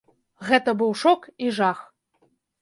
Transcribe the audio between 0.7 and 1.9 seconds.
быў шок і жах.